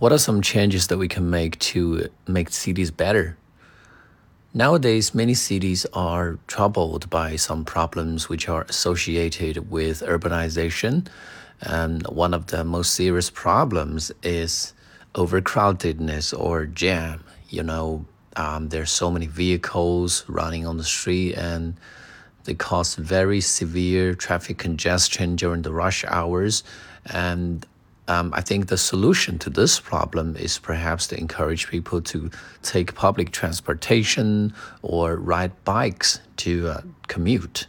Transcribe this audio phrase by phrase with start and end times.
[0.00, 3.36] What are some changes that we can make to make cities better?
[4.54, 11.06] Nowadays, many cities are troubled by some problems which are associated with urbanization.
[11.60, 14.72] And one of the most serious problems is
[15.16, 17.22] overcrowdedness or jam.
[17.50, 18.06] You know,
[18.36, 21.74] um, there's so many vehicles running on the street and
[22.44, 26.64] they cause very severe traffic congestion during the rush hours.
[27.04, 27.66] And
[28.10, 32.28] um, I think the solution to this problem is perhaps to encourage people to
[32.60, 34.52] take public transportation
[34.82, 37.68] or ride bikes to uh, commute.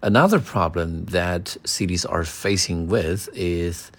[0.00, 3.90] Another problem that cities are facing with is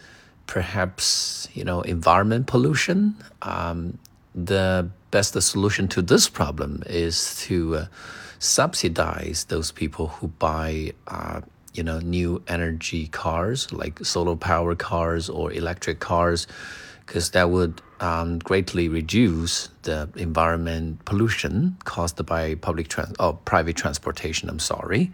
[0.47, 3.15] perhaps you know environment pollution.
[3.41, 3.97] Um,
[4.33, 7.85] the best solution to this problem is to uh,
[8.39, 10.93] subsidize those people who buy.
[11.05, 11.41] Uh,
[11.79, 16.45] you know new energy cars like solar power cars or electric cars
[17.05, 23.75] because that would um, greatly reduce the environment pollution caused by public trans- or private
[23.75, 24.49] transportation.
[24.49, 25.11] I'm sorry.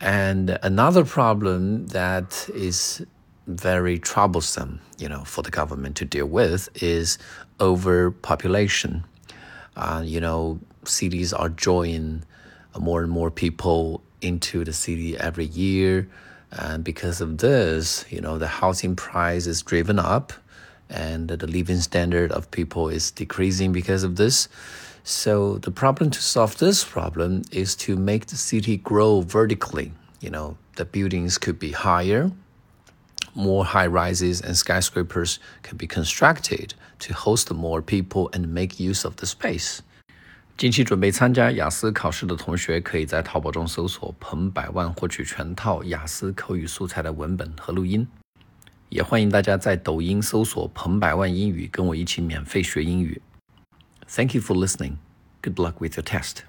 [0.00, 3.04] And another problem that is
[3.46, 7.18] very troublesome, you know, for the government to deal with is
[7.60, 9.04] overpopulation.
[9.74, 12.22] Uh, you know, cities are drawing
[12.74, 16.08] Uh, more and more people into the city every year.
[16.50, 20.32] And because of this, you know, the housing price is driven up
[20.88, 24.48] and the living standard of people is decreasing because of this.
[25.04, 29.92] So the problem to solve this problem is to make the city grow vertically.
[30.20, 32.30] You know, the buildings could be higher,
[33.34, 39.04] more high rises and skyscrapers can be constructed to host more people and make use
[39.04, 39.82] of the space.
[40.58, 48.04] 近期准备参加雅思考试的同学，可以在淘宝中搜索“彭百万”获取全套雅思口语素材的文本和录音。
[48.88, 53.22] 也欢迎大家在抖音搜索“彭百万英语”，跟我一起免费学英语。
[54.08, 54.94] Thank you for listening.
[55.42, 56.48] Good luck with your test.